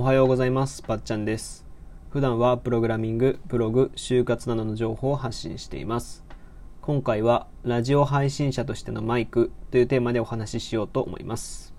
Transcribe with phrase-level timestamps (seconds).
[0.00, 0.80] おはようございます。
[0.80, 1.66] ぱっちゃんです。
[2.08, 6.24] 普段はプログラミング、ブログ、就活などの情報を発信しています。
[6.80, 11.74] 今回はラジオ配信者としてのマイクというテーマでお話ししようと思います。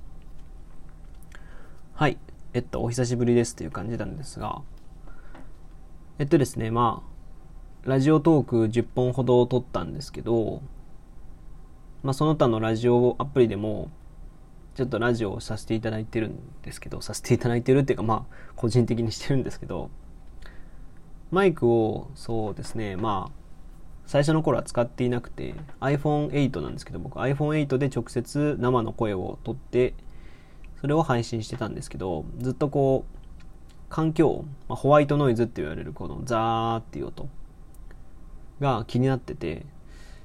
[1.95, 2.19] はい。
[2.53, 4.61] えっと、お久しぶりですという感じなんですが、
[6.19, 7.01] えっとですね、ま
[7.83, 10.61] あ、ラジオトーク10本ほど撮ったんですけど、
[12.03, 13.89] まあ、その他のラジオアプリでも、
[14.75, 19.89] ちょっとラジオをさせていただいてるんですけど、させていただいてるっていうか、まあ、個人的にしてるんですけど、
[21.29, 23.41] マイクを、そうですね、まあ、
[24.05, 29.93] 最初の頃は使っていなくて、iPhone8 なんですけど、僕 iPhone8 で直接生の声を取って、
[30.79, 33.17] それを配信してたんですけど、ずっとこう、
[33.89, 37.27] 環境、まあ、ホワイトノイズって言われるこのザーっていう音
[38.61, 39.65] が気になってて、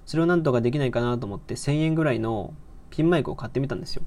[0.07, 2.55] それをなんとかできないかなと思って1000円ぐらいの
[2.91, 4.03] ピンマイクを買ってみたんですよ。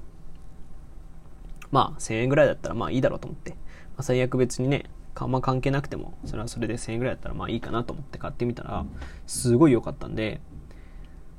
[1.70, 3.56] まあ1000円ぐらいだったらまあいいだろうと思って、ま
[3.98, 4.84] あ、最悪別にね、
[5.14, 8.84] あんま関係なくても、それはそれで1000円ぐらいだったらまあいいかなと思って買ってみたら、
[9.26, 10.40] すごい良かったんで、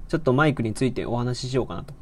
[0.08, 1.94] ちょっとマイクについてお話ししようかなと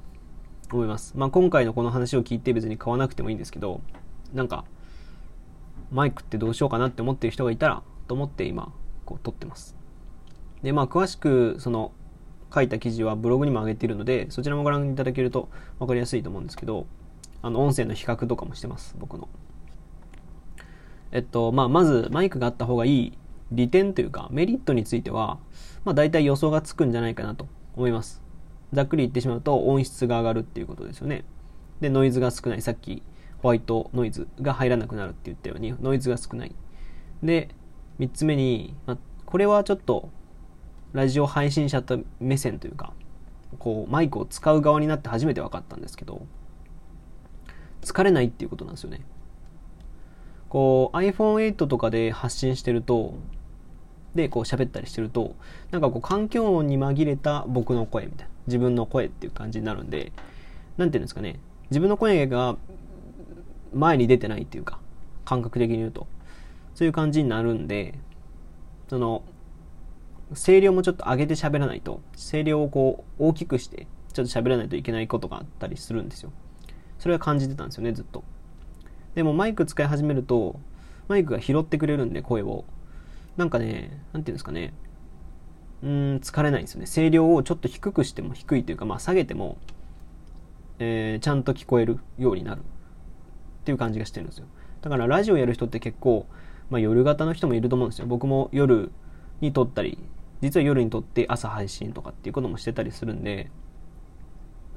[0.73, 1.13] 思います。
[1.15, 3.81] まあ今回のこの話を聞いて別に買わなくてもいいんですけど、
[4.33, 4.65] なんか、
[5.91, 8.73] マイクってどうしようかなって思ってる人がいたら、と思って今、
[9.05, 9.75] こう撮ってます。
[10.61, 11.93] で、まあ詳しく、その、
[12.53, 16.87] 書いた記事はブログにも上げているので、そちらもご覧いただけると分かりやすいと思うんですけど、
[17.41, 19.27] あの、音声の比較とかもしてます、僕の。
[21.11, 23.17] えっと、まあ、まず、マイクがあった方がいい
[23.51, 25.39] 利点というか、メリットについては、
[25.85, 28.21] まあ、大体予想がつくんじゃないかなと思います。
[28.73, 31.23] ざっくり言ってしまうと、音質が上がるっていうことですよね。
[31.81, 32.61] で、ノイズが少ない。
[32.61, 33.01] さっき、
[33.41, 36.53] ホワイトノイズが入らなくなるって言ったように、ノイズが少ない。
[37.23, 37.49] で、
[37.97, 40.09] 三つ目に、まあ、これはちょっと、
[40.93, 42.93] ラジオ配信者と目線というか、
[43.57, 46.25] こう、マイクを使う側になって初めて分かったんですけど、
[47.81, 49.01] 疲れないっていうことなんですよね。
[50.49, 53.15] こう iPhone8 とかで発信してると、
[54.15, 55.35] で、こう喋ったりしてると、
[55.71, 60.11] なんかこう環境音に紛れた僕の声みたいな、自分の声っていう感じになるんで、
[60.77, 61.39] なんていうんですかね、
[61.69, 62.57] 自分の声が
[63.73, 64.79] 前に出てないっていうか、
[65.25, 66.07] 感覚的に言うと、
[66.73, 67.99] そういう感じになるんで、
[68.89, 69.23] その、
[70.33, 76.31] 声量もちょっと上げて喋らないと、声量をこう大きくして、ちょっと喋らないといけないことがあったりするんですよ。
[76.99, 78.23] それは感じてたんですよね、ずっと。
[79.15, 80.59] でもマイク使い始めると、
[81.07, 82.65] マイクが拾ってくれるんで、声を。
[83.37, 84.73] なんかね、なんていうんですかね。
[85.81, 86.87] うーん、疲れないんですよね。
[86.87, 89.57] 声量をちょっと低くしても低いというか、まあ下げても、
[90.77, 92.61] えー、ちゃんと聞こえるようになる。
[92.61, 94.45] っていう感じがしてるんですよ。
[94.81, 96.27] だからラジオやる人って結構、
[96.69, 98.07] まあ夜型の人もいると思うんですよ。
[98.07, 98.91] 僕も夜
[99.41, 99.97] に撮ったり、
[100.41, 103.49] 実は夜に撮って朝配信とかっていうこともしてたりするんで、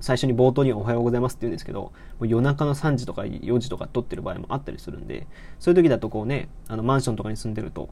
[0.03, 1.93] 最初に冒頭におはようございますって言うんですけど、も
[2.23, 5.29] う夜中の3時とか4時とか撮ってる場合もあったりするんで、
[5.61, 7.89] そういう時だとこうね、あのマンションとかに住んでると、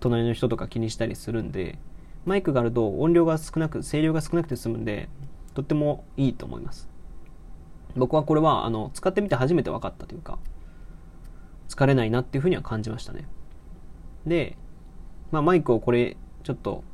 [0.00, 1.78] 隣の人とか気にしたりするんで、
[2.26, 5.08] マイクがあると音量が少なく、声量が少なくて済むんで、
[5.54, 6.90] とってもいいと思います。
[7.96, 10.38] 僕はこれは、あの、使ってみて初めて分かったというか、
[11.70, 13.26] 疲れないなっていうふうには感じましたね。
[14.26, 14.58] で、
[15.30, 16.84] まあマイクをこれ、ちょっと、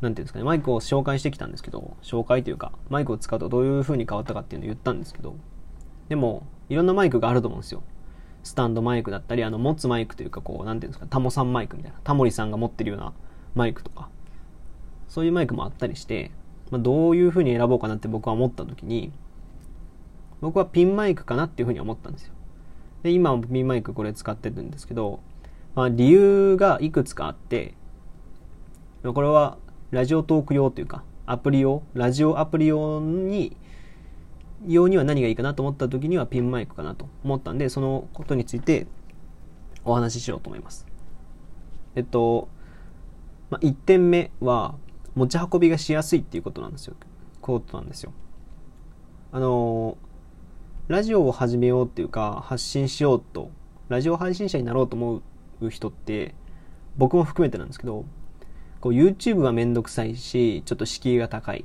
[0.00, 5.36] なんていうんですかね、マイクを紹介してきたんですけど、紹介というか、マイクを使うとどういう風に変わったかっていうのを言ったんですけど、
[6.08, 7.82] でも、いろんなマイクがあると思うんですよ。
[8.42, 13.12] スタンドマイクだったり、あの、持つマイクというか、こう、なんていうんですか、タモさんマイクみたいな、タモリさんが持ってるような
[13.54, 14.08] マイクとか、
[15.08, 16.30] そういうマイクもあったりして、
[16.70, 19.12] まあ、どういう風に選ぼうかなって僕は思った時に、
[20.40, 22.32] 僕はピンマイクかなっていう風に思ったんですよ。
[23.02, 25.20] で、今もピンマイクこれ使ってるんですけど、
[25.74, 27.74] まあ、理由がいくつかあって、
[29.02, 29.58] これは
[29.90, 33.56] ラジオトーク用というか、アプリ用、ラジオアプリ用に、
[34.66, 38.86] 用には何がいいかなと思った時にはピンマイクかなと思ったんで、そのことについて
[39.84, 40.86] お話ししようと思います。
[41.96, 42.48] えっと、
[43.50, 44.76] まあ、1点目は、
[45.16, 46.94] 持ち運びがしやすいっていうことなんですよ。
[47.40, 48.12] ことなんですよ。
[49.32, 49.98] あの、
[50.86, 53.50] ラジオを始めようっていうか、発信しようと、
[53.88, 55.22] ラジオ配信者になろうと思
[55.60, 56.34] う人って、
[56.96, 58.04] 僕も含めてなんですけど、
[58.80, 61.64] こう YouTube はめんどくさいし、ちょっと敷居が高い。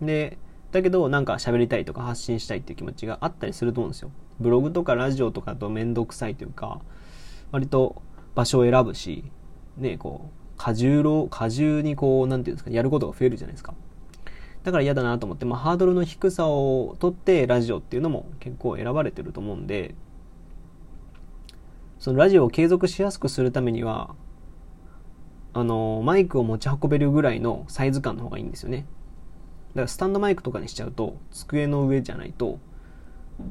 [0.00, 0.38] で、
[0.72, 4.10] だけどなんか喋りたいとか発信したいっていう気持ちがあったりすると思うんですよ。
[4.40, 6.80] ブログとかラジオとかだとめんどくさいというか、
[7.52, 8.02] 割と
[8.34, 9.24] 場所を選ぶし、
[9.76, 13.74] ね、こう、過重労、過重にこう、なんていうんですか、やることが増えるじゃないですか。
[14.64, 19.94] だから嫌だなと思って、まあハードルの低さをとってラジオっていうのも結構選ばれてると思うんで、
[21.98, 24.14] そのラジオを継続しやすくするためには、
[25.56, 28.84] あの、マイクを持ち運べるぐらいのサイズ感の方がいいんですよね。
[29.70, 32.58] だからスタンドマイクとかにしちゃうと、机の上じゃないと、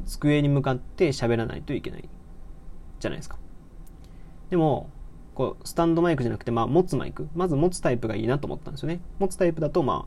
[0.06, 2.08] 机に向かって喋らないといけない。
[3.00, 3.38] じゃないですか。
[4.52, 4.92] でも、
[5.34, 7.28] こう、スタンドマイクじゃなくて、まあ、持つマイク。
[7.34, 9.00] まず持つタイプがいいなと思ったんですよね。
[9.18, 10.06] 持つタイプだと、ま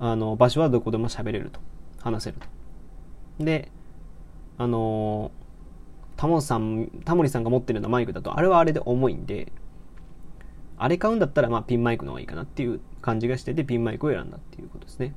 [0.00, 1.60] あ、あの、場所はどこでも喋れると。
[2.02, 2.36] 話せる
[3.38, 3.44] と。
[3.44, 3.72] で、
[4.58, 9.50] あのー、タモさん、タモリさんが持ってるようなマイクだと、あれはあれで重いんで、
[10.82, 15.14] あれ買うんだったら、まあ、ピンマイクの方がいいかなっていう感じがしてて、ピンマイクを選んだっていうことですね。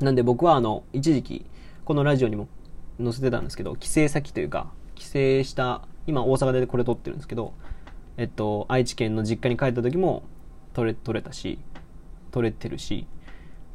[0.00, 1.46] なんで僕は、あの、一時期、
[1.86, 2.46] このラジオにも
[3.02, 5.10] 載せてたんですけど、帰省先というか、帰省
[5.44, 7.54] した、今大阪でこれ撮ってるんですけど、
[8.18, 10.24] えっと、愛知県の実家に帰った時も
[10.74, 11.58] 撮れ、撮れたし、
[12.30, 13.06] 撮れてるし、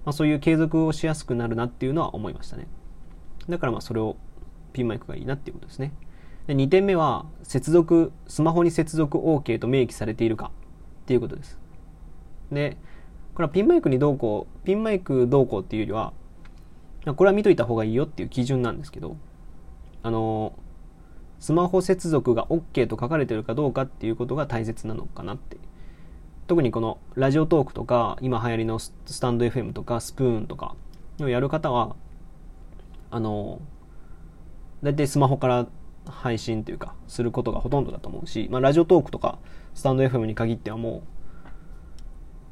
[0.05, 2.67] まあ、そういう継続をしやすくなるなっていうのは思いましたね。
[3.49, 4.17] だからまあそれを
[4.71, 5.93] ピンマイクがいいなっていうことですね。
[6.47, 10.51] で2点目は接続、スマホに接続 OK と明記されているか
[11.03, 11.59] っていうことです。
[12.51, 12.77] で、
[13.33, 16.13] これはピンマイクにどうこう、ピンマイクどうこうっていうよりは、
[17.15, 19.17] これは見といた方がいいよっていう基準なんですけど、
[20.03, 20.53] あの、
[21.43, 25.57] スマホ接続が OK と書かれてるかどうかっていうことが大切なのかなって
[26.47, 30.77] 特にこのラジオトークとか今流行りのスタンド FM とかスプーンとか
[31.19, 31.97] をやる方は
[33.11, 33.59] あの
[34.83, 35.67] 大体スマホから
[36.05, 39.39] 配信というかすることがほとんどだと思うし、まあ、ラジオトークとか
[39.73, 41.03] スタンド FM に限ってはも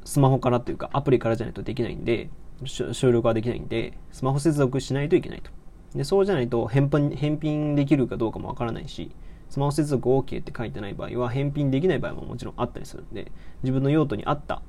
[0.04, 2.30] うスマホからというかアプリからじゃないとできないんで
[2.64, 5.50] 収録はできないんでスマホ接続しないといけないと。
[5.96, 9.10] でそうじゃないと返品返品できるかどうかもわからないし
[9.50, 13.30] スマホ接続 OK って書いてない場合は返品できない場合ももちろんあったりするんで
[13.62, 14.62] 自分の用途に合った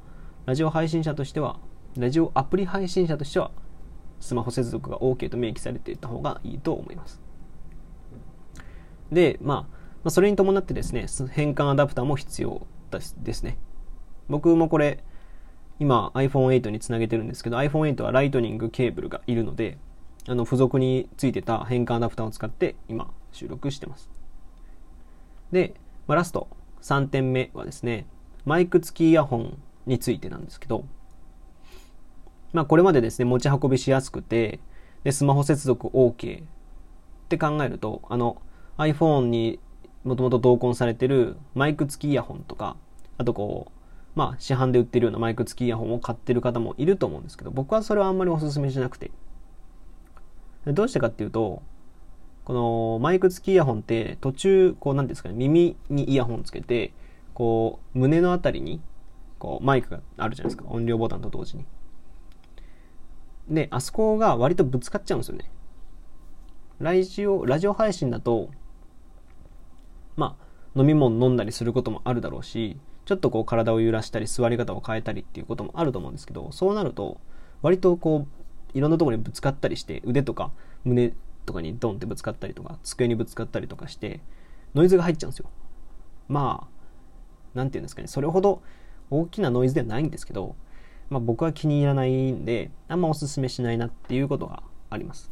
[0.46, 1.60] ラジオ配信者としては
[1.98, 3.52] ラジオアプリ配信者としては
[4.20, 7.22] スマホ接続が OK と明記されていた方がいいと思います。
[9.12, 9.68] で、ま
[10.04, 13.58] あ、それに伴ってですね変換アダプターも必要ですね。
[14.30, 15.04] 僕もこれ
[15.80, 19.78] 今 iPhone8 につなげてるんですけど iPhone8 はライトニングケーブルがいるので
[20.28, 24.10] あの付属についてた変換アダプターを使って今収録してます。
[25.52, 25.74] で、
[26.08, 26.48] まあ、ラスト
[26.82, 28.06] 3点目はですね、
[28.46, 30.86] マイク付きイヤホンについてなんですけど、
[32.52, 34.60] まあこれまでですね、持ち運びしやすくて、
[35.04, 36.46] で、スマホ接続 OK っ
[37.30, 38.42] て考えると、あの
[38.78, 39.60] iPhone に
[40.04, 42.76] もともと同梱されてるマイク付きイヤホンとか、
[43.18, 43.72] あとこう、
[44.16, 49.12] まあ市販で売ってるようなマイク付きイヤホンを買ってる方もいると思うんですけど、僕はそれはあんまりお勧めしなくて。
[50.66, 51.62] どうしてかっていうと、
[52.46, 56.94] このマイク付きイヤホンって途中、こうなんですかね、耳にイヤホンつけて、
[57.34, 58.82] こう胸のあたりに
[59.40, 60.70] こうマイクがあるじゃないですか。
[60.70, 61.66] 音量ボタンと同時に。
[63.50, 65.52] で、あそこが割とぶつかっちゃうんですよね。
[66.80, 68.50] ラジオ、ラジオ配信だと、
[70.76, 77.20] 飲み物飲んだりすることもあるだろうし、ちょっとこう体を揺らしたり座り方を変えたりっていうこともあると思うんですけど、そうなると、
[77.62, 78.28] 割とこ
[78.74, 80.52] う、いろんなところにぶつかったりして、腕とか
[80.84, 81.14] 胸
[81.46, 84.22] とかにドンってぶつかったりとか、机にぶつかったりとかして、
[84.74, 85.50] ノイズが入っちゃうんですよ。
[86.28, 88.62] まあ、なんていうんですかね、それほど
[89.10, 90.56] 大きなノイズではないんですけど、
[91.10, 95.32] まあ僕は気に入らないんで、あんまおすすめしないなっていうことがあります。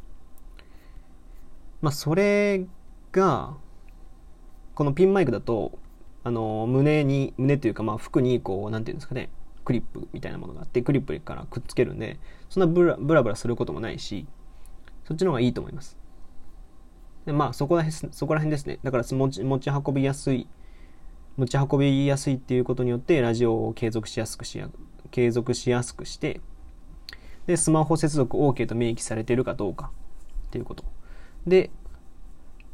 [1.81, 2.65] まあそれ
[3.11, 3.55] が、
[4.81, 5.77] このピンマイクだと、
[6.23, 9.29] あの、胸に、胸というかまあ服にこう、なんていうんですかね、
[9.63, 12.17] クリップみたいなものがあって、クリップからくっつけるんで、
[12.49, 14.25] そんなブラブラブラすることもないし、
[15.03, 15.99] そっちの方がいいと思います。
[17.27, 18.79] でまあそこら辺そこら辺ですね。
[18.81, 20.47] だから持ち持ち運びやすい
[21.37, 24.67] 持ち運びやすいっていうことによってラジオを継続しやすくしや
[25.11, 26.41] 継続しやすくして
[27.45, 29.91] でスマホ接続 OK と明記されているかどうか
[30.47, 30.83] っていうこと。
[31.45, 31.69] で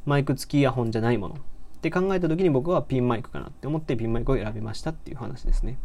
[0.06, 1.36] マイク付きイヤホンじゃないもの。
[1.78, 5.78] って考えた時に僕はピンマイクかなって思ってピンマイクを選びましたっていう話ですね。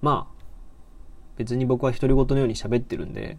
[0.00, 0.42] まあ
[1.36, 3.38] 別に僕は独り言のように喋ってるんで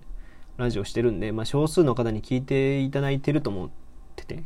[0.58, 3.70] ラジオしてるんで、まあ、少数の方に聞いていただいてると思っ
[4.16, 4.44] てて、ま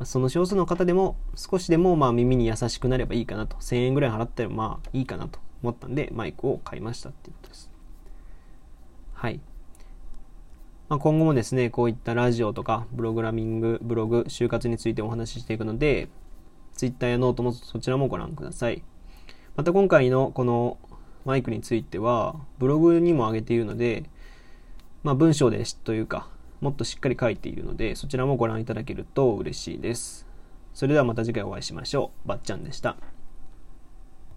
[0.00, 3.56] あ、その少数の方でも少しでもまあ耳に優しくなればいいかなと。
[3.56, 7.70] 1000円ぐらい払ったらまあいいかなと思ったんでマイクを買いましたっていうことです。
[9.12, 9.40] はい。
[10.88, 16.08] まあ、今後もですねこういったラジオとかプログラミングブログ就活についてお話ししていくので
[16.74, 18.82] Twitter やノートもそちらもご覧ください
[19.56, 20.78] また今回のこの
[21.24, 24.04] マイクについてはブログにも上げているので
[25.04, 26.28] まあ、文章ですというか、
[26.60, 30.26] もっとしっかり書いているので、そちらもご覧いただけると嬉しいです。
[30.74, 32.28] それではまた次回お会いしましょう。
[32.28, 32.96] ばっちゃんでした。